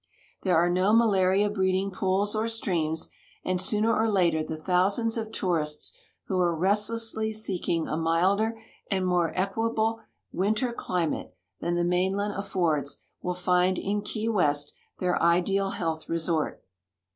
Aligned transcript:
There 0.41 0.57
are 0.57 0.67
no 0.67 0.93
malaria 0.93 1.47
breeding 1.47 1.91
pools 1.91 2.35
or 2.35 2.47
streams, 2.47 3.11
and 3.45 3.61
sooner 3.61 3.95
or 3.95 4.09
later 4.09 4.43
the 4.43 4.57
thousands 4.57 5.15
of 5.15 5.31
tourists 5.31 5.93
who 6.25 6.39
are 6.39 6.55
restlessly 6.55 7.31
seeking 7.31 7.87
a 7.87 7.95
milder 7.95 8.59
and 8.89 9.05
more 9.05 9.31
equable 9.35 10.01
winter 10.31 10.73
climate 10.73 11.35
than 11.59 11.75
the 11.75 11.83
mainland 11.83 12.33
affords 12.35 12.97
will 13.21 13.35
find 13.35 13.77
in 13.77 14.01
Key 14.01 14.27
^^"est 14.27 14.71
their 14.97 15.21
ideal 15.21 15.69
health 15.69 16.09
resort. 16.09 16.63